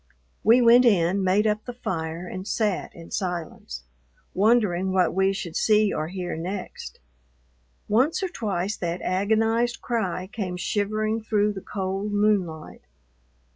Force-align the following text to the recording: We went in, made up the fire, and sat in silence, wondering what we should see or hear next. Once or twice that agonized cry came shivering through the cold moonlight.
We 0.43 0.63
went 0.63 0.83
in, 0.83 1.23
made 1.23 1.45
up 1.45 1.65
the 1.65 1.73
fire, 1.75 2.25
and 2.25 2.47
sat 2.47 2.91
in 2.95 3.11
silence, 3.11 3.83
wondering 4.33 4.91
what 4.91 5.13
we 5.13 5.31
should 5.31 5.55
see 5.55 5.93
or 5.93 6.07
hear 6.07 6.35
next. 6.35 6.99
Once 7.87 8.23
or 8.23 8.29
twice 8.29 8.75
that 8.77 9.03
agonized 9.03 9.79
cry 9.79 10.25
came 10.25 10.57
shivering 10.57 11.21
through 11.21 11.53
the 11.53 11.61
cold 11.61 12.13
moonlight. 12.13 12.81